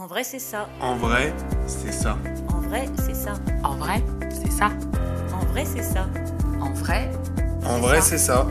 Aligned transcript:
En 0.00 0.06
vrai, 0.06 0.22
c'est 0.22 0.38
ça. 0.38 0.68
En 0.80 0.94
vrai, 0.94 1.34
c'est 1.66 1.90
ça. 1.90 2.16
En 2.54 2.60
vrai, 2.60 2.88
c'est 3.04 3.16
ça. 3.16 3.34
En 3.64 3.74
vrai, 3.74 4.00
c'est 4.30 4.52
ça. 4.52 4.70
En 5.32 5.44
vrai, 5.46 5.64
c'est 5.64 5.82
ça. 5.82 6.06
En 6.60 6.72
vrai, 6.72 7.10
En 7.64 7.80
vrai, 7.80 8.00
c'est 8.00 8.16
ça. 8.16 8.46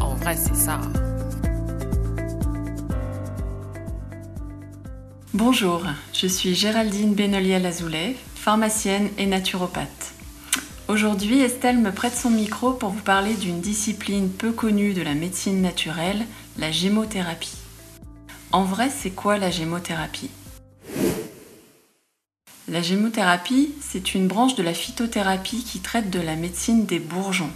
en 0.00 0.14
vrai, 0.14 0.36
c'est 0.36 0.54
ça. 0.54 0.80
Bonjour, 5.32 5.82
je 6.12 6.28
suis 6.28 6.54
Géraldine 6.54 7.16
Benoliel-Azoulay, 7.16 8.14
pharmacienne 8.36 9.08
et 9.18 9.26
naturopathe. 9.26 10.12
Aujourd'hui, 10.86 11.40
Estelle 11.40 11.78
me 11.78 11.90
prête 11.90 12.14
son 12.14 12.30
micro 12.30 12.70
pour 12.74 12.90
vous 12.90 13.02
parler 13.02 13.34
d'une 13.34 13.60
discipline 13.60 14.30
peu 14.30 14.52
connue 14.52 14.94
de 14.94 15.02
la 15.02 15.14
médecine 15.14 15.60
naturelle, 15.60 16.24
la 16.56 16.70
gémothérapie. 16.70 17.63
En 18.54 18.62
vrai, 18.62 18.88
c'est 18.88 19.10
quoi 19.10 19.36
la 19.36 19.50
gémothérapie? 19.50 20.30
La 22.68 22.82
gémothérapie, 22.82 23.74
c'est 23.80 24.14
une 24.14 24.28
branche 24.28 24.54
de 24.54 24.62
la 24.62 24.72
phytothérapie 24.72 25.64
qui 25.64 25.80
traite 25.80 26.08
de 26.08 26.20
la 26.20 26.36
médecine 26.36 26.86
des 26.86 27.00
bourgeons. 27.00 27.50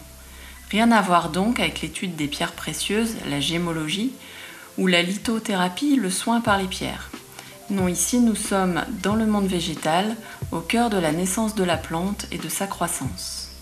Rien 0.72 0.90
à 0.90 1.00
voir 1.00 1.30
donc 1.30 1.60
avec 1.60 1.82
l'étude 1.82 2.16
des 2.16 2.26
pierres 2.26 2.50
précieuses, 2.50 3.14
la 3.30 3.38
gémologie, 3.38 4.10
ou 4.76 4.88
la 4.88 5.02
lithothérapie, 5.02 5.94
le 5.94 6.10
soin 6.10 6.40
par 6.40 6.58
les 6.58 6.66
pierres. 6.66 7.12
Non, 7.70 7.86
ici 7.86 8.18
nous 8.18 8.34
sommes 8.34 8.84
dans 9.00 9.14
le 9.14 9.26
monde 9.26 9.46
végétal, 9.46 10.16
au 10.50 10.58
cœur 10.58 10.90
de 10.90 10.98
la 10.98 11.12
naissance 11.12 11.54
de 11.54 11.62
la 11.62 11.76
plante 11.76 12.26
et 12.32 12.38
de 12.38 12.48
sa 12.48 12.66
croissance. 12.66 13.52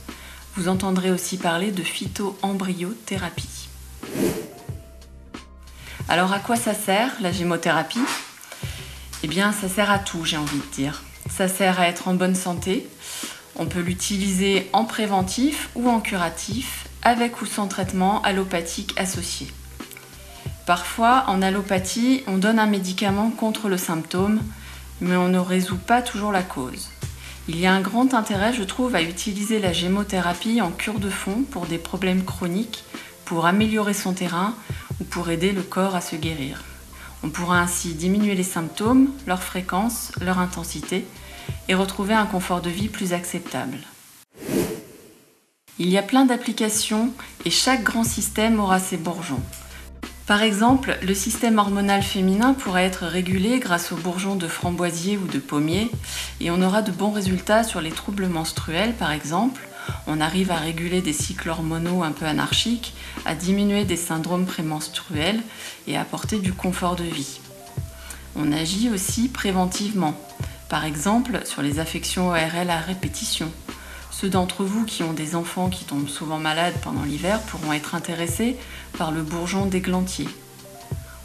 Vous 0.55 0.68
entendrez 0.68 1.10
aussi 1.10 1.37
parler 1.37 1.71
de 1.71 1.82
phytoembryothérapie. 1.82 3.68
Alors 6.09 6.33
à 6.33 6.38
quoi 6.38 6.55
ça 6.55 6.73
sert 6.73 7.10
la 7.20 7.33
gémothérapie? 7.33 7.98
Eh 9.24 9.27
bien 9.27 9.51
ça 9.51 9.69
sert 9.69 9.91
à 9.91 9.98
tout 9.98 10.24
j'ai 10.24 10.37
envie 10.37 10.59
de 10.59 10.74
dire. 10.74 11.02
Ça 11.29 11.48
sert 11.48 11.80
à 11.80 11.88
être 11.88 12.07
en 12.07 12.15
bonne 12.15 12.37
santé. 12.37 12.88
On 13.57 13.66
peut 13.66 13.80
l'utiliser 13.80 14.71
en 14.73 14.84
préventif 14.84 15.68
ou 15.74 15.88
en 15.88 15.99
curatif, 15.99 16.87
avec 17.02 17.43
ou 17.43 17.46
sans 17.46 17.66
traitement 17.66 18.23
allopathique 18.23 18.95
associé. 18.96 19.49
Parfois, 20.65 21.24
en 21.27 21.43
allopathie, 21.43 22.23
on 22.29 22.38
donne 22.38 22.60
un 22.60 22.66
médicament 22.66 23.30
contre 23.30 23.68
le 23.68 23.77
symptôme, 23.77 24.40
mais 25.01 25.16
on 25.16 25.29
ne 25.29 25.38
résout 25.38 25.79
pas 25.79 26.02
toujours 26.02 26.32
la 26.32 26.43
cause. 26.43 26.90
Il 27.49 27.59
y 27.59 27.66
a 27.66 27.73
un 27.73 27.80
grand 27.80 28.15
intérêt, 28.15 28.52
je 28.52 28.62
trouve, 28.62 28.95
à 28.95 29.02
utiliser 29.02 29.59
la 29.59 29.73
gémothérapie 29.73 30.60
en 30.60 30.71
cure 30.71 31.01
de 31.01 31.10
fond 31.10 31.45
pour 31.51 31.66
des 31.66 31.79
problèmes 31.79 32.24
chroniques, 32.24 32.84
pour 33.24 33.46
améliorer 33.46 33.95
son 33.95 34.12
terrain 34.12 34.54
ou 35.01 35.05
pour 35.05 35.30
aider 35.30 35.52
le 35.52 35.63
corps 35.63 35.95
à 35.95 36.01
se 36.01 36.16
guérir. 36.16 36.63
On 37.23 37.30
pourra 37.30 37.61
ainsi 37.61 37.95
diminuer 37.95 38.35
les 38.35 38.43
symptômes, 38.43 39.11
leur 39.27 39.43
fréquence, 39.43 40.13
leur 40.21 40.39
intensité 40.39 41.05
et 41.69 41.75
retrouver 41.75 42.15
un 42.15 42.27
confort 42.27 42.61
de 42.61 42.71
vie 42.71 42.89
plus 42.89 43.13
acceptable. 43.13 43.79
Il 45.79 45.91
y 45.91 45.99
a 45.99 46.02
plein 46.02 46.24
d'applications 46.24 47.13
et 47.45 47.51
chaque 47.51 47.83
grand 47.83 48.05
système 48.05 48.61
aura 48.61 48.79
ses 48.79 48.97
bourgeons. 48.97 49.43
Par 50.27 50.43
exemple, 50.43 50.99
le 51.02 51.15
système 51.15 51.59
hormonal 51.59 52.02
féminin 52.02 52.55
pourrait 52.55 52.85
être 52.85 53.05
régulé 53.07 53.61
grâce 53.61 53.93
aux 53.93 53.97
bourgeons 53.97 54.35
de 54.35 54.49
framboisier 54.49 55.17
ou 55.19 55.27
de 55.27 55.39
pommier 55.39 55.91
et 56.41 56.51
on 56.51 56.63
aura 56.63 56.83
de 56.83 56.91
bons 56.91 57.13
résultats 57.13 57.63
sur 57.63 57.80
les 57.80 57.93
troubles 57.93 58.27
menstruels 58.27 58.95
par 58.95 59.13
exemple. 59.13 59.65
On 60.06 60.20
arrive 60.20 60.51
à 60.51 60.56
réguler 60.56 61.02
des 61.02 61.12
cycles 61.12 61.51
hormonaux 61.51 62.02
un 62.02 62.12
peu 62.12 62.26
anarchiques, 62.26 62.95
à 63.24 63.34
diminuer 63.34 63.84
des 63.84 63.96
syndromes 63.96 64.47
prémenstruels 64.47 65.43
et 65.87 65.97
à 65.97 66.03
apporter 66.03 66.38
du 66.38 66.53
confort 66.53 66.97
de 66.97 67.04
vie. 67.04 67.41
On 68.37 68.53
agit 68.53 68.91
aussi 68.91 69.28
préventivement, 69.28 70.15
par 70.69 70.84
exemple 70.84 71.41
sur 71.44 71.62
les 71.62 71.78
affections 71.78 72.28
ORL 72.28 72.70
à 72.70 72.78
répétition. 72.78 73.50
Ceux 74.10 74.28
d'entre 74.31 74.65
vous 74.65 74.84
qui 74.84 75.03
ont 75.03 75.12
des 75.12 75.34
enfants 75.34 75.69
qui 75.69 75.84
tombent 75.84 76.09
souvent 76.09 76.38
malades 76.38 76.77
pendant 76.82 77.03
l'hiver 77.03 77.41
pourront 77.43 77.72
être 77.72 77.94
intéressés 77.94 78.56
par 78.97 79.11
le 79.11 79.22
bourgeon 79.22 79.66
d'églantier. 79.66 80.28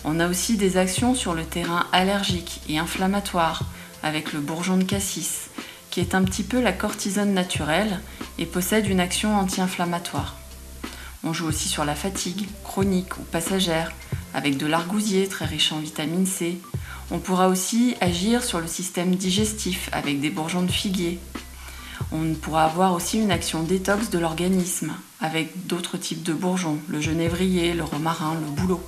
On 0.03 0.19
a 0.19 0.27
aussi 0.27 0.57
des 0.57 0.77
actions 0.77 1.15
sur 1.15 1.33
le 1.33 1.45
terrain 1.45 1.85
allergique 1.91 2.61
et 2.67 2.79
inflammatoire 2.79 3.63
avec 4.03 4.33
le 4.33 4.39
bourgeon 4.39 4.77
de 4.77 4.83
cassis, 4.83 5.50
qui 5.91 5.99
est 5.99 6.15
un 6.15 6.23
petit 6.23 6.43
peu 6.43 6.59
la 6.59 6.73
cortisone 6.73 7.33
naturelle 7.33 7.99
et 8.39 8.45
possède 8.45 8.87
une 8.87 8.99
action 8.99 9.37
anti-inflammatoire. 9.37 10.37
On 11.23 11.33
joue 11.33 11.45
aussi 11.45 11.69
sur 11.69 11.85
la 11.85 11.93
fatigue, 11.93 12.47
chronique 12.63 13.17
ou 13.17 13.21
passagère, 13.21 13.91
avec 14.33 14.57
de 14.57 14.65
l'argousier 14.65 15.27
très 15.27 15.45
riche 15.45 15.71
en 15.71 15.79
vitamine 15.79 16.25
C. 16.25 16.59
On 17.11 17.19
pourra 17.19 17.49
aussi 17.49 17.95
agir 18.01 18.43
sur 18.43 18.59
le 18.59 18.67
système 18.67 19.15
digestif 19.15 19.89
avec 19.91 20.19
des 20.19 20.29
bourgeons 20.31 20.63
de 20.63 20.71
figuier, 20.71 21.19
on 22.11 22.33
pourra 22.33 22.65
avoir 22.65 22.93
aussi 22.93 23.19
une 23.19 23.31
action 23.31 23.63
détox 23.63 24.09
de 24.09 24.19
l'organisme 24.19 24.91
avec 25.21 25.67
d'autres 25.67 25.97
types 25.97 26.23
de 26.23 26.33
bourgeons, 26.33 26.79
le 26.89 26.99
genévrier, 26.99 27.73
le 27.73 27.83
romarin, 27.83 28.33
le 28.33 28.51
bouleau. 28.51 28.81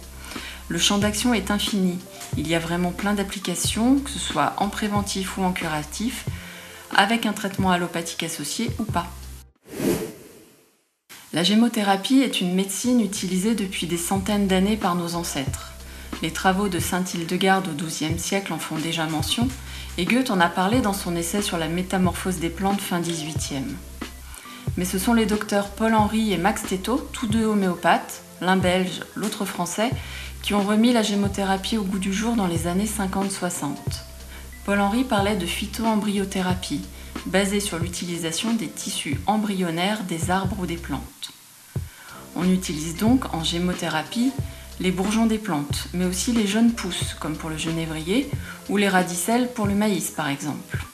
Le 0.68 0.78
champ 0.78 0.98
d'action 0.98 1.34
est 1.34 1.52
infini. 1.52 2.00
Il 2.38 2.48
y 2.48 2.56
a 2.56 2.60
vraiment 2.60 2.92
plein 2.92 3.14
d'applications, 3.14 4.00
que 4.00 4.10
ce 4.10 4.20
soit 4.20 4.54
en 4.58 4.68
préventif 4.68 5.38
ou 5.38 5.44
en 5.44 5.52
curatif, 5.52 6.26
avec 6.96 7.26
un 7.26 7.34
traitement 7.34 7.72
allopathique 7.72 8.24
associé 8.24 8.72
ou 8.80 8.84
pas. 8.84 9.08
La 11.34 11.44
gémothérapie 11.44 12.20
est 12.20 12.42
une 12.42 12.54
médecine 12.54 13.02
utilisée 13.02 13.56
depuis 13.56 13.88
des 13.88 13.98
centaines 13.98 14.48
d'années 14.48 14.78
par 14.78 14.96
nos 14.96 15.16
ancêtres. 15.16 15.72
Les 16.22 16.32
travaux 16.32 16.70
de 16.70 16.80
Saint 16.80 17.04
Hildegarde 17.04 17.68
au 17.68 17.86
XIIe 17.86 18.20
siècle 18.20 18.54
en 18.54 18.60
font 18.60 18.78
déjà 18.78 19.08
mention, 19.08 19.48
et 19.98 20.06
Goethe 20.06 20.30
en 20.30 20.40
a 20.40 20.48
parlé 20.48 20.80
dans 20.80 20.94
son 20.94 21.16
essai 21.16 21.42
sur 21.42 21.58
la 21.58 21.68
métamorphose 21.68 22.38
des 22.38 22.50
plantes 22.50 22.82
fin 22.82 23.02
18e. 23.02 23.64
Mais 24.78 24.86
ce 24.86 25.00
sont 25.00 25.14
les 25.14 25.26
docteurs 25.26 25.70
Paul-Henri 25.70 26.34
et 26.34 26.38
Max 26.38 26.64
Thétot, 26.64 27.10
tous 27.14 27.28
deux 27.28 27.46
homéopathes, 27.46 28.22
l'un 28.42 28.58
belge, 28.58 29.02
l'autre 29.16 29.46
français, 29.46 29.90
qui 30.44 30.54
ont 30.54 30.64
remis 30.64 30.94
la 30.94 31.04
gémothérapie 31.04 31.78
au 31.78 31.84
goût 31.84 32.00
du 32.00 32.14
jour 32.14 32.36
dans 32.36 32.48
les 32.48 32.68
années 32.68 32.88
50-60. 32.88 33.74
Paul-Henri 34.66 35.04
parlait 35.04 35.36
de 35.36 35.46
phytoembryothérapie, 35.46 36.82
basée 37.26 37.60
sur 37.60 37.80
l'utilisation 37.80 38.54
des 38.54 38.70
tissus 38.70 39.20
embryonnaires 39.28 40.04
des 40.04 40.32
arbres 40.32 40.58
ou 40.60 40.66
des 40.66 40.78
plantes. 40.78 41.32
On 42.36 42.50
utilise 42.50 42.96
donc 42.96 43.34
en 43.34 43.44
gémothérapie 43.44 44.32
les 44.80 44.92
bourgeons 44.92 45.26
des 45.26 45.38
plantes, 45.38 45.88
mais 45.94 46.06
aussi 46.06 46.32
les 46.32 46.48
jeunes 46.48 46.72
pousses, 46.72 47.14
comme 47.20 47.36
pour 47.36 47.50
le 47.50 47.58
genévrier, 47.58 48.30
ou 48.70 48.78
les 48.78 48.88
radicelles 48.88 49.50
pour 49.54 49.68
le 49.68 49.76
maïs 49.76 50.12
par 50.12 50.30
exemple. 50.30 50.86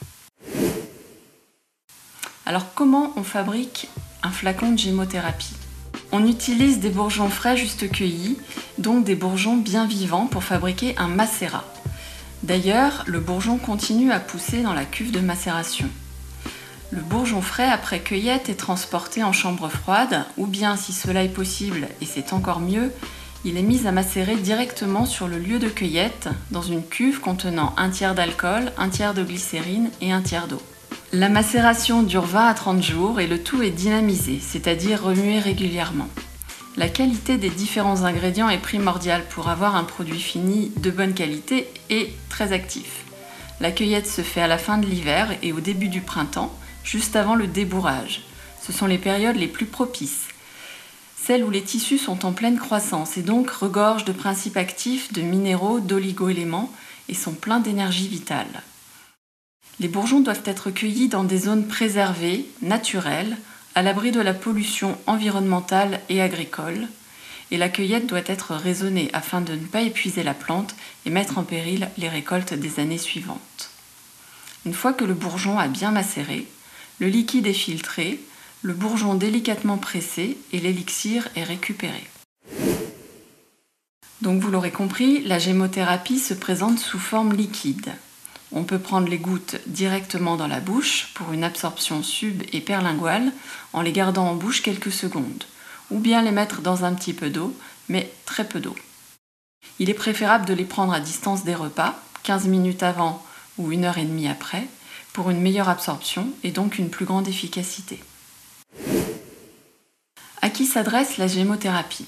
Alors 2.44 2.74
comment 2.74 3.12
on 3.16 3.22
fabrique 3.22 3.88
un 4.24 4.30
flacon 4.30 4.72
de 4.72 4.78
gémothérapie? 4.78 5.54
On 6.10 6.26
utilise 6.26 6.80
des 6.80 6.90
bourgeons 6.90 7.30
frais 7.30 7.56
juste 7.56 7.88
cueillis, 7.88 8.36
donc 8.78 9.04
des 9.04 9.14
bourgeons 9.14 9.56
bien 9.56 9.86
vivants 9.86 10.26
pour 10.26 10.42
fabriquer 10.42 10.96
un 10.98 11.06
macérat. 11.06 11.64
D'ailleurs, 12.42 13.04
le 13.06 13.20
bourgeon 13.20 13.58
continue 13.58 14.12
à 14.12 14.20
pousser 14.20 14.62
dans 14.62 14.72
la 14.72 14.84
cuve 14.84 15.12
de 15.12 15.20
macération. 15.20 15.88
Le 16.90 17.02
bourgeon 17.02 17.42
frais 17.42 17.70
après 17.70 18.00
cueillette 18.00 18.48
est 18.48 18.54
transporté 18.54 19.22
en 19.22 19.32
chambre 19.32 19.68
froide, 19.68 20.24
ou 20.36 20.46
bien 20.46 20.76
si 20.76 20.92
cela 20.92 21.22
est 21.22 21.28
possible, 21.28 21.86
et 22.00 22.06
c'est 22.06 22.32
encore 22.32 22.60
mieux, 22.60 22.92
il 23.44 23.56
est 23.56 23.62
mis 23.62 23.86
à 23.86 23.92
macérer 23.92 24.36
directement 24.36 25.06
sur 25.06 25.28
le 25.28 25.38
lieu 25.38 25.58
de 25.58 25.68
cueillette 25.68 26.28
dans 26.50 26.62
une 26.62 26.84
cuve 26.84 27.20
contenant 27.20 27.74
un 27.76 27.90
tiers 27.90 28.14
d'alcool, 28.14 28.72
un 28.76 28.88
tiers 28.88 29.14
de 29.14 29.22
glycérine 29.22 29.90
et 30.00 30.12
un 30.12 30.20
tiers 30.20 30.48
d'eau. 30.48 30.60
La 31.12 31.28
macération 31.28 32.02
dure 32.02 32.26
20 32.26 32.48
à 32.48 32.54
30 32.54 32.82
jours 32.82 33.20
et 33.20 33.26
le 33.26 33.42
tout 33.42 33.62
est 33.62 33.70
dynamisé, 33.70 34.40
c'est-à-dire 34.40 35.02
remué 35.02 35.38
régulièrement. 35.38 36.08
La 36.76 36.88
qualité 36.88 37.36
des 37.36 37.50
différents 37.50 38.02
ingrédients 38.04 38.48
est 38.48 38.58
primordiale 38.58 39.24
pour 39.28 39.48
avoir 39.48 39.76
un 39.76 39.84
produit 39.84 40.20
fini 40.20 40.72
de 40.76 40.90
bonne 40.90 41.14
qualité 41.14 41.68
et 41.90 42.12
très 42.28 42.52
actif. 42.52 43.04
La 43.60 43.72
cueillette 43.72 44.06
se 44.06 44.22
fait 44.22 44.40
à 44.40 44.46
la 44.46 44.58
fin 44.58 44.78
de 44.78 44.86
l'hiver 44.86 45.30
et 45.42 45.52
au 45.52 45.60
début 45.60 45.88
du 45.88 46.00
printemps, 46.00 46.54
juste 46.84 47.16
avant 47.16 47.34
le 47.34 47.46
débourrage. 47.46 48.22
Ce 48.62 48.72
sont 48.72 48.86
les 48.86 48.98
périodes 48.98 49.36
les 49.36 49.48
plus 49.48 49.66
propices 49.66 50.28
celles 51.30 51.44
où 51.44 51.50
les 51.50 51.62
tissus 51.62 51.98
sont 51.98 52.24
en 52.24 52.32
pleine 52.32 52.58
croissance 52.58 53.16
et 53.16 53.22
donc 53.22 53.50
regorgent 53.50 54.04
de 54.04 54.12
principes 54.12 54.56
actifs, 54.56 55.12
de 55.12 55.20
minéraux, 55.20 55.78
d'oligo-éléments 55.78 56.72
et 57.08 57.14
sont 57.14 57.34
pleins 57.34 57.60
d'énergie 57.60 58.08
vitale. 58.08 58.62
Les 59.80 59.88
bourgeons 59.88 60.20
doivent 60.20 60.42
être 60.44 60.70
cueillis 60.70 61.08
dans 61.08 61.24
des 61.24 61.38
zones 61.38 61.68
préservées, 61.68 62.46
naturelles, 62.62 63.36
à 63.74 63.82
l'abri 63.82 64.10
de 64.10 64.20
la 64.20 64.34
pollution 64.34 64.98
environnementale 65.06 66.00
et 66.08 66.20
agricole, 66.20 66.88
et 67.50 67.56
la 67.56 67.68
cueillette 67.68 68.06
doit 68.06 68.20
être 68.26 68.54
raisonnée 68.54 69.10
afin 69.12 69.40
de 69.40 69.54
ne 69.54 69.66
pas 69.66 69.82
épuiser 69.82 70.22
la 70.22 70.34
plante 70.34 70.74
et 71.04 71.10
mettre 71.10 71.38
en 71.38 71.42
péril 71.42 71.88
les 71.98 72.08
récoltes 72.08 72.54
des 72.54 72.80
années 72.80 72.98
suivantes. 72.98 73.70
Une 74.66 74.74
fois 74.74 74.92
que 74.92 75.04
le 75.04 75.14
bourgeon 75.14 75.58
a 75.58 75.68
bien 75.68 75.90
macéré, 75.90 76.46
le 76.98 77.08
liquide 77.08 77.46
est 77.46 77.52
filtré, 77.52 78.20
le 78.62 78.74
bourgeon 78.74 79.14
délicatement 79.14 79.78
pressé 79.78 80.36
et 80.52 80.60
l'élixir 80.60 81.28
est 81.34 81.44
récupéré. 81.44 82.04
Donc 84.20 84.42
vous 84.42 84.50
l'aurez 84.50 84.70
compris, 84.70 85.22
la 85.22 85.38
gémothérapie 85.38 86.18
se 86.18 86.34
présente 86.34 86.78
sous 86.78 86.98
forme 86.98 87.32
liquide. 87.32 87.92
On 88.52 88.64
peut 88.64 88.78
prendre 88.80 89.08
les 89.08 89.18
gouttes 89.18 89.56
directement 89.66 90.36
dans 90.36 90.48
la 90.48 90.60
bouche 90.60 91.10
pour 91.14 91.32
une 91.32 91.44
absorption 91.44 92.02
sub 92.02 92.42
et 92.52 92.60
perlinguale 92.60 93.32
en 93.72 93.80
les 93.80 93.92
gardant 93.92 94.26
en 94.26 94.34
bouche 94.34 94.62
quelques 94.62 94.92
secondes, 94.92 95.44
ou 95.90 96.00
bien 96.00 96.22
les 96.22 96.32
mettre 96.32 96.60
dans 96.60 96.84
un 96.84 96.94
petit 96.94 97.12
peu 97.12 97.30
d'eau, 97.30 97.56
mais 97.88 98.12
très 98.26 98.48
peu 98.48 98.58
d'eau. 98.58 98.74
Il 99.78 99.88
est 99.88 99.94
préférable 99.94 100.46
de 100.46 100.54
les 100.54 100.64
prendre 100.64 100.92
à 100.92 101.00
distance 101.00 101.44
des 101.44 101.54
repas, 101.54 102.02
15 102.24 102.46
minutes 102.46 102.82
avant 102.82 103.24
ou 103.56 103.72
une 103.72 103.84
heure 103.84 103.98
et 103.98 104.04
demie 104.04 104.28
après, 104.28 104.66
pour 105.12 105.30
une 105.30 105.40
meilleure 105.40 105.68
absorption 105.68 106.28
et 106.42 106.50
donc 106.50 106.78
une 106.78 106.90
plus 106.90 107.04
grande 107.04 107.28
efficacité. 107.28 108.02
À 110.42 110.50
qui 110.50 110.66
s'adresse 110.66 111.18
la 111.18 111.26
gémothérapie? 111.26 112.06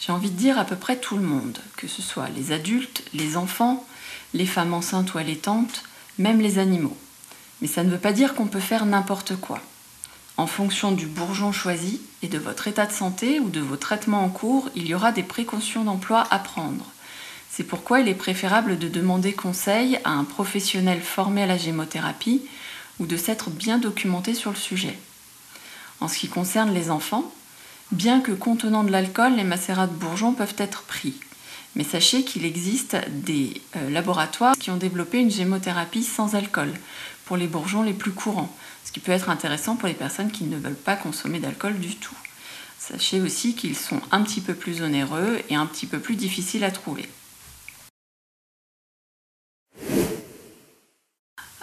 J'ai 0.00 0.12
envie 0.12 0.30
de 0.30 0.36
dire 0.36 0.58
à 0.58 0.64
peu 0.64 0.76
près 0.76 0.96
tout 0.96 1.16
le 1.16 1.22
monde, 1.22 1.58
que 1.76 1.86
ce 1.86 2.02
soit 2.02 2.28
les 2.30 2.52
adultes, 2.52 3.04
les 3.14 3.36
enfants, 3.36 3.86
les 4.34 4.46
femmes 4.46 4.74
enceintes 4.74 5.14
ou 5.14 5.18
allaitantes, 5.18 5.82
même 6.18 6.40
les 6.40 6.58
animaux. 6.58 6.96
Mais 7.60 7.68
ça 7.68 7.84
ne 7.84 7.90
veut 7.90 7.98
pas 7.98 8.12
dire 8.12 8.34
qu'on 8.34 8.46
peut 8.46 8.60
faire 8.60 8.86
n'importe 8.86 9.36
quoi. 9.36 9.60
En 10.36 10.46
fonction 10.46 10.92
du 10.92 11.06
bourgeon 11.06 11.52
choisi 11.52 12.00
et 12.22 12.28
de 12.28 12.38
votre 12.38 12.66
état 12.66 12.86
de 12.86 12.92
santé 12.92 13.38
ou 13.38 13.50
de 13.50 13.60
vos 13.60 13.76
traitements 13.76 14.24
en 14.24 14.30
cours, 14.30 14.70
il 14.74 14.86
y 14.86 14.94
aura 14.94 15.12
des 15.12 15.22
précautions 15.22 15.84
d'emploi 15.84 16.26
à 16.30 16.38
prendre. 16.38 16.90
C'est 17.50 17.64
pourquoi 17.64 18.00
il 18.00 18.08
est 18.08 18.14
préférable 18.14 18.78
de 18.78 18.88
demander 18.88 19.34
conseil 19.34 19.98
à 20.04 20.10
un 20.12 20.24
professionnel 20.24 21.02
formé 21.02 21.42
à 21.42 21.46
la 21.46 21.58
gémothérapie 21.58 22.42
ou 22.98 23.06
de 23.06 23.16
s'être 23.16 23.50
bien 23.50 23.76
documenté 23.76 24.32
sur 24.32 24.50
le 24.50 24.56
sujet. 24.56 24.98
En 26.00 26.08
ce 26.08 26.18
qui 26.18 26.28
concerne 26.28 26.72
les 26.72 26.90
enfants, 26.90 27.30
bien 27.90 28.20
que 28.20 28.32
contenant 28.32 28.84
de 28.84 28.90
l'alcool, 28.90 29.36
les 29.36 29.44
macérats 29.44 29.86
de 29.86 29.92
bourgeons 29.92 30.32
peuvent 30.32 30.54
être 30.56 30.82
pris. 30.82 31.14
Mais 31.74 31.84
sachez 31.84 32.24
qu'il 32.24 32.44
existe 32.44 32.96
des 33.08 33.60
euh, 33.76 33.90
laboratoires 33.90 34.56
qui 34.58 34.70
ont 34.70 34.76
développé 34.76 35.18
une 35.18 35.30
gémothérapie 35.30 36.02
sans 36.02 36.34
alcool 36.34 36.72
pour 37.24 37.36
les 37.36 37.46
bourgeons 37.46 37.82
les 37.82 37.94
plus 37.94 38.12
courants, 38.12 38.54
ce 38.84 38.92
qui 38.92 39.00
peut 39.00 39.12
être 39.12 39.30
intéressant 39.30 39.76
pour 39.76 39.88
les 39.88 39.94
personnes 39.94 40.30
qui 40.30 40.44
ne 40.44 40.58
veulent 40.58 40.74
pas 40.74 40.96
consommer 40.96 41.38
d'alcool 41.38 41.78
du 41.78 41.96
tout. 41.96 42.16
Sachez 42.78 43.20
aussi 43.20 43.54
qu'ils 43.54 43.76
sont 43.76 44.00
un 44.10 44.22
petit 44.22 44.40
peu 44.40 44.54
plus 44.54 44.82
onéreux 44.82 45.40
et 45.48 45.54
un 45.54 45.66
petit 45.66 45.86
peu 45.86 45.98
plus 45.98 46.16
difficiles 46.16 46.64
à 46.64 46.70
trouver. 46.70 47.08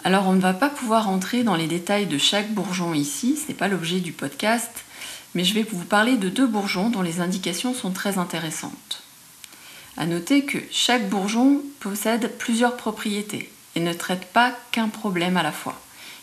Alors 0.02 0.26
on 0.26 0.32
ne 0.32 0.40
va 0.40 0.54
pas 0.54 0.70
pouvoir 0.70 1.08
entrer 1.10 1.44
dans 1.44 1.56
les 1.56 1.66
détails 1.66 2.06
de 2.06 2.16
chaque 2.16 2.52
bourgeon 2.52 2.94
ici, 2.94 3.36
ce 3.36 3.48
n'est 3.48 3.54
pas 3.54 3.68
l'objet 3.68 4.00
du 4.00 4.12
podcast, 4.12 4.84
mais 5.34 5.44
je 5.44 5.54
vais 5.54 5.62
vous 5.62 5.84
parler 5.84 6.16
de 6.16 6.30
deux 6.30 6.46
bourgeons 6.46 6.88
dont 6.88 7.02
les 7.02 7.20
indications 7.20 7.74
sont 7.74 7.90
très 7.90 8.16
intéressantes. 8.16 9.02
A 10.00 10.06
noter 10.06 10.46
que 10.46 10.56
chaque 10.70 11.10
bourgeon 11.10 11.60
possède 11.78 12.38
plusieurs 12.38 12.78
propriétés 12.78 13.52
et 13.76 13.80
ne 13.80 13.92
traite 13.92 14.24
pas 14.32 14.56
qu'un 14.72 14.88
problème 14.88 15.36
à 15.36 15.42
la 15.42 15.52
fois. 15.52 15.78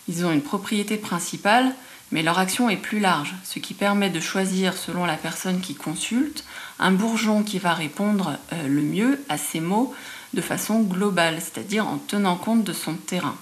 Ils 0.08 0.26
ont 0.26 0.32
une 0.32 0.42
propriété 0.42 0.98
principale, 0.98 1.76
mais 2.12 2.24
leur 2.24 2.40
action 2.40 2.72
est 2.72 2.78
plus 2.78 3.00
large, 3.00 3.36
ce 3.44 3.60
qui 3.60 3.76
permet 3.76 4.10
de 4.10 4.20
choisir 4.20 4.76
selon 4.76 5.06
la 5.06 5.14
personne 5.14 5.62
qui 5.62 5.76
consulte 5.76 6.44
un 6.80 6.90
bourgeon 6.90 7.44
qui 7.44 7.60
va 7.60 7.76
répondre 7.76 8.40
euh, 8.52 8.68
le 8.68 8.82
mieux 8.82 9.24
à 9.30 9.38
ces 9.38 9.60
mots 9.60 9.94
de 10.34 10.42
façon 10.42 10.82
globale, 10.82 11.38
c'est-à-dire 11.40 11.88
en 11.88 12.00
tenant 12.00 12.36
compte 12.36 12.64
de 12.64 12.74
son 12.74 12.96
terrain. 12.96 13.38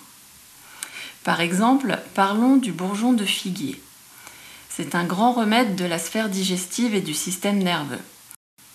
Par 1.23 1.39
exemple, 1.39 1.97
parlons 2.13 2.57
du 2.57 2.73
bourgeon 2.73 3.13
de 3.13 3.23
figuier. 3.23 3.81
C'est 4.67 4.95
un 4.95 5.05
grand 5.05 5.31
remède 5.31 5.77
de 5.77 5.85
la 5.85 5.97
sphère 5.97 6.27
digestive 6.27 6.93
et 6.93 6.99
du 6.99 7.13
système 7.13 7.59
nerveux. 7.59 8.01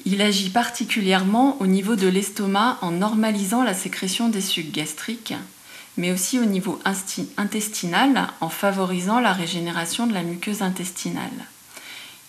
Il 0.07 0.23
agit 0.23 0.49
particulièrement 0.49 1.61
au 1.61 1.67
niveau 1.67 1.95
de 1.95 2.09
l'estomac 2.09 2.79
en 2.81 2.91
normalisant 2.91 3.63
la 3.63 3.75
sécrétion 3.75 4.29
des 4.29 4.41
sucs 4.41 4.73
gastriques, 4.73 5.35
mais 5.97 6.11
aussi 6.11 6.39
au 6.39 6.47
niveau 6.47 6.81
intestinal 7.37 8.29
en 8.41 8.49
favorisant 8.49 9.21
la 9.21 9.33
régénération 9.33 10.07
de 10.07 10.15
la 10.15 10.23
muqueuse 10.23 10.63
intestinale. 10.63 11.31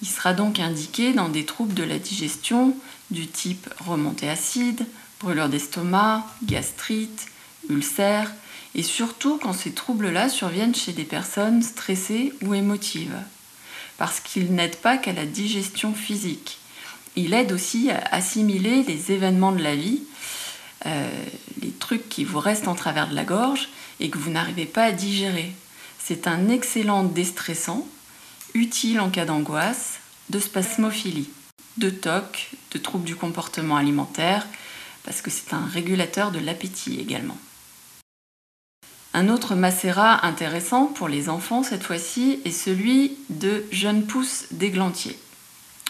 Il 0.02 0.08
sera 0.08 0.34
donc 0.34 0.60
indiqué 0.60 1.14
dans 1.14 1.30
des 1.30 1.46
troubles 1.46 1.74
de 1.74 1.84
la 1.84 2.00
digestion 2.00 2.76
du 3.12 3.28
type 3.28 3.70
remontée 3.80 4.30
acide, 4.30 4.86
brûlure 5.20 5.48
d'estomac, 5.48 6.26
gastrite, 6.44 7.28
ulcère, 7.70 8.32
et 8.74 8.84
surtout 8.84 9.38
quand 9.38 9.54
ces 9.54 9.72
troubles-là 9.72 10.28
surviennent 10.28 10.76
chez 10.76 10.92
des 10.92 11.04
personnes 11.04 11.62
stressées 11.62 12.34
ou 12.42 12.54
émotives, 12.54 13.18
parce 13.98 14.20
qu'il 14.20 14.54
n'aide 14.54 14.78
pas 14.78 14.98
qu'à 14.98 15.14
la 15.14 15.26
digestion 15.26 15.94
physique. 15.94 16.58
Il 17.16 17.34
aide 17.34 17.52
aussi 17.52 17.92
à 17.92 18.02
assimiler 18.12 18.84
les 18.84 19.12
événements 19.12 19.52
de 19.52 19.62
la 19.62 19.76
vie, 19.76 20.02
euh, 20.86 21.10
les 21.62 21.72
trucs 21.72 22.08
qui 22.10 22.24
vous 22.24 22.40
restent 22.40 22.68
en 22.68 22.76
travers 22.76 23.10
de 23.10 23.16
la 23.16 23.24
gorge 23.24 23.70
et 24.00 24.10
que 24.10 24.18
vous 24.18 24.32
n'arrivez 24.32 24.66
pas 24.66 24.84
à 24.84 24.92
digérer. 24.92 25.52
C'est 26.00 26.28
un 26.28 26.50
excellent 26.50 27.04
déstressant, 27.04 27.88
utile 28.54 29.00
en 29.00 29.10
cas 29.10 29.26
d'angoisse, 29.26 30.00
de 30.30 30.40
spasmophilie, 30.40 31.30
de 31.78 31.90
TOC, 31.90 32.52
de 32.72 32.78
troubles 32.78 33.06
du 33.06 33.16
comportement 33.16 33.78
alimentaire, 33.78 34.48
parce 35.04 35.22
que 35.22 35.30
c'est 35.30 35.54
un 35.54 35.66
régulateur 35.66 36.32
de 36.32 36.40
l'appétit 36.40 37.00
également. 37.00 37.38
Un 39.14 39.28
autre 39.28 39.56
macérat 39.56 40.26
intéressant 40.26 40.86
pour 40.86 41.10
les 41.10 41.28
enfants 41.28 41.64
cette 41.64 41.84
fois-ci 41.84 42.40
est 42.46 42.52
celui 42.52 43.18
de 43.30 43.66
jeunes 43.72 44.06
pousses 44.06 44.46
d'églantier. 44.52 45.18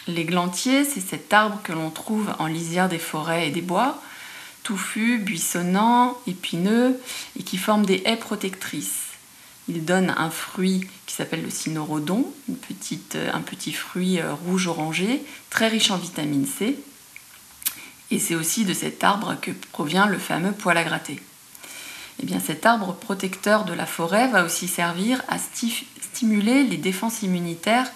L'églantier, 0.07 0.83
c'est 0.83 1.01
cet 1.01 1.31
arbre 1.31 1.59
que 1.63 1.74
l'on 1.74 1.92
trouve 1.92 2.33
en 2.39 2.48
lisière 2.48 2.89
des 2.89 2.98
forêts 2.98 3.48
et 3.48 3.51
des 3.51 3.62
bois, 3.62 4.01
touffu, 4.63 5.19
buissonnant, 5.19 6.18
épineux 6.25 7.00
et 7.39 7.44
qui 7.44 7.57
forme 7.57 7.86
des 7.86 8.01
haies 8.06 8.18
protectrices. 8.18 9.12
Il 9.68 9.86
donne 9.86 10.13
un 10.18 10.31
fruit 10.31 10.88
qui 11.06 11.13
s'appelle 11.13 11.44
le 11.44 11.51
cynorhodon, 11.51 12.33
euh, 12.50 13.31
un 13.31 13.42
petit 13.42 13.74
fruit 13.74 14.19
euh, 14.19 14.33
rouge 14.33 14.68
orangé, 14.68 15.24
très 15.51 15.68
riche 15.68 15.92
en 15.92 15.98
vitamine 15.98 16.47
C. 16.47 16.80
Et 18.09 18.18
c'est 18.18 18.36
aussi 18.36 18.65
de 18.65 18.74
cet 18.74 19.04
arbre 19.04 19.38
que 19.39 19.51
provient 19.71 20.07
le 20.07 20.18
fameux 20.18 20.51
poil 20.51 20.77
à 20.77 20.83
gratter. 20.83 21.19
Eh 22.21 22.25
bien, 22.25 22.39
cet 22.39 22.65
arbre 22.65 22.94
protecteur 22.95 23.65
de 23.65 23.74
la 23.74 23.86
forêt 23.86 24.27
va 24.27 24.44
aussi 24.44 24.68
servir 24.68 25.24
à 25.27 25.38
stimuler 25.38 26.63
les 26.63 26.77
défenses 26.77 27.21
immunitaires 27.21 27.89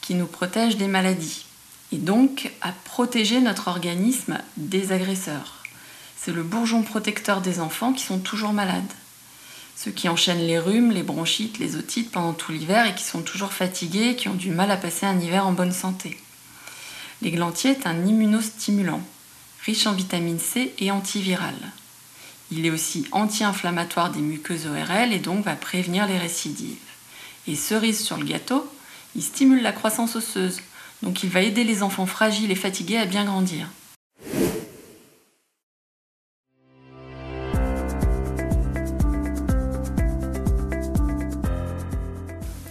qui 0.00 0.14
nous 0.14 0.26
protègent 0.26 0.76
des 0.76 0.88
maladies 0.88 1.44
et 1.92 1.98
donc 1.98 2.50
à 2.60 2.72
protéger 2.72 3.40
notre 3.40 3.68
organisme 3.68 4.38
des 4.56 4.92
agresseurs. 4.92 5.64
C'est 6.16 6.32
le 6.32 6.42
bourgeon 6.42 6.82
protecteur 6.82 7.40
des 7.40 7.60
enfants 7.60 7.92
qui 7.92 8.04
sont 8.04 8.18
toujours 8.18 8.52
malades. 8.52 8.92
Ceux 9.76 9.90
qui 9.90 10.08
enchaînent 10.08 10.46
les 10.46 10.58
rhumes, 10.58 10.90
les 10.90 11.02
bronchites, 11.02 11.58
les 11.58 11.76
otites 11.76 12.10
pendant 12.10 12.34
tout 12.34 12.52
l'hiver 12.52 12.86
et 12.86 12.94
qui 12.94 13.04
sont 13.04 13.22
toujours 13.22 13.52
fatigués 13.52 14.10
et 14.10 14.16
qui 14.16 14.28
ont 14.28 14.34
du 14.34 14.50
mal 14.50 14.70
à 14.70 14.76
passer 14.76 15.06
un 15.06 15.18
hiver 15.18 15.46
en 15.46 15.52
bonne 15.52 15.72
santé. 15.72 16.18
L'églantier 17.22 17.70
est 17.70 17.86
un 17.86 18.04
immunostimulant, 18.04 19.02
riche 19.64 19.86
en 19.86 19.92
vitamine 19.92 20.38
C 20.38 20.74
et 20.78 20.90
antiviral. 20.90 21.54
Il 22.50 22.66
est 22.66 22.70
aussi 22.70 23.06
anti-inflammatoire 23.12 24.10
des 24.10 24.20
muqueuses 24.20 24.66
ORL 24.66 25.12
et 25.12 25.18
donc 25.18 25.44
va 25.44 25.54
prévenir 25.54 26.06
les 26.06 26.18
récidives. 26.18 26.76
Et 27.46 27.56
cerise 27.56 28.00
sur 28.00 28.16
le 28.16 28.24
gâteau, 28.24 28.70
il 29.16 29.22
stimule 29.22 29.62
la 29.62 29.72
croissance 29.72 30.16
osseuse, 30.16 30.60
donc 31.02 31.22
il 31.22 31.30
va 31.30 31.40
aider 31.40 31.64
les 31.64 31.82
enfants 31.82 32.06
fragiles 32.06 32.50
et 32.50 32.56
fatigués 32.56 32.98
à 32.98 33.06
bien 33.06 33.24
grandir. 33.24 33.68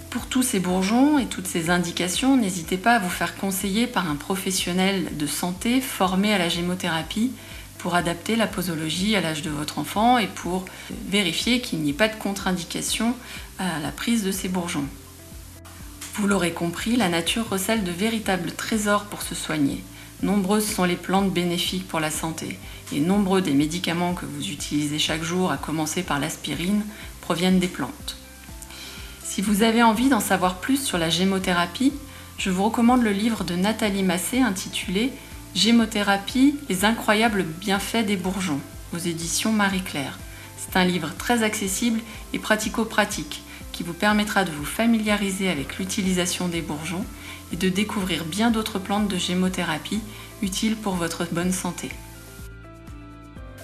Pour 0.10 0.26
tous 0.28 0.44
ces 0.44 0.60
bourgeons 0.60 1.18
et 1.18 1.26
toutes 1.26 1.48
ces 1.48 1.70
indications, 1.70 2.38
n'hésitez 2.38 2.78
pas 2.78 2.96
à 2.96 3.00
vous 3.00 3.10
faire 3.10 3.36
conseiller 3.36 3.88
par 3.88 4.10
un 4.10 4.16
professionnel 4.16 5.18
de 5.18 5.28
santé 5.28 5.82
formé 5.82 6.34
à 6.34 6.38
la 6.38 6.50
gémothérapie 6.50 7.32
pour 7.80 7.96
adapter 7.96 8.36
la 8.36 8.46
posologie 8.46 9.16
à 9.16 9.22
l'âge 9.22 9.42
de 9.42 9.50
votre 9.50 9.80
enfant 9.80 10.18
et 10.18 10.28
pour 10.28 10.66
vérifier 11.08 11.62
qu'il 11.62 11.80
n'y 11.80 11.92
ait 11.92 11.94
pas 11.94 12.10
de 12.10 12.16
contre-indication 12.16 13.16
à 13.58 13.80
la 13.80 13.92
prise 13.92 14.24
de 14.24 14.32
ces 14.32 14.50
bourgeons. 14.50 14.86
Vous 16.20 16.28
l'aurez 16.28 16.52
compris, 16.52 16.98
la 16.98 17.08
nature 17.08 17.48
recèle 17.48 17.86
de 17.86 17.92
véritables 17.92 18.52
trésors 18.52 19.06
pour 19.06 19.22
se 19.22 19.36
soigner. 19.36 19.82
Nombreuses 20.22 20.70
sont 20.70 20.84
les 20.84 20.98
plantes 20.98 21.32
bénéfiques 21.32 21.88
pour 21.88 22.02
la 22.02 22.12
santé 22.12 22.60
et 22.92 23.00
nombreux 23.00 23.42
des 23.42 23.54
médicaments 23.54 24.14
que 24.14 24.26
vous 24.26 24.50
utilisez 24.50 25.00
chaque 25.00 25.24
jour, 25.24 25.50
à 25.50 25.56
commencer 25.56 26.04
par 26.04 26.20
l'aspirine, 26.20 26.84
proviennent 27.22 27.60
des 27.60 27.70
plantes. 27.70 28.18
Si 29.24 29.42
vous 29.42 29.64
avez 29.64 29.82
envie 29.82 30.10
d'en 30.10 30.20
savoir 30.20 30.56
plus 30.56 30.84
sur 30.84 30.98
la 30.98 31.10
gémothérapie, 31.10 31.94
je 32.38 32.50
vous 32.50 32.66
recommande 32.66 33.02
le 33.02 33.14
livre 33.14 33.46
de 33.46 33.56
Nathalie 33.56 34.04
Massé 34.04 34.42
intitulé 34.42 35.14
Gémothérapie, 35.56 36.58
les 36.68 36.84
incroyables 36.84 37.44
bienfaits 37.44 38.06
des 38.06 38.18
bourgeons, 38.18 38.60
aux 38.94 38.98
éditions 39.00 39.54
Marie-Claire. 39.54 40.20
C'est 40.58 40.78
un 40.78 40.84
livre 40.84 41.16
très 41.18 41.44
accessible 41.44 42.02
et 42.34 42.40
pratico-pratique 42.40 43.42
qui 43.80 43.86
vous 43.86 43.94
permettra 43.94 44.44
de 44.44 44.52
vous 44.52 44.66
familiariser 44.66 45.50
avec 45.50 45.78
l'utilisation 45.78 46.50
des 46.50 46.62
bourgeons 46.62 47.06
et 47.54 47.56
de 47.56 47.70
découvrir 47.70 48.26
bien 48.26 48.52
d'autres 48.52 48.78
plantes 48.78 49.08
de 49.08 49.16
gémothérapie 49.16 50.02
utile 50.42 50.76
pour 50.76 50.96
votre 50.96 51.26
bonne 51.32 51.54
santé. 51.54 51.90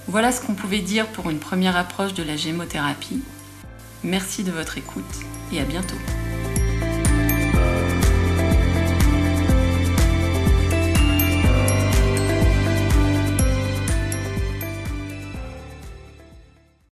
Voilà 0.06 0.32
ce 0.32 0.40
qu'on 0.40 0.54
pouvait 0.54 0.78
dire 0.78 1.06
pour 1.08 1.28
une 1.28 1.38
première 1.38 1.76
approche 1.76 2.14
de 2.14 2.22
la 2.22 2.38
gémothérapie. 2.38 3.20
Merci 4.04 4.42
de 4.42 4.52
votre 4.52 4.78
écoute 4.78 5.04
et 5.52 5.60
à 5.60 5.64
bientôt. 5.64 5.98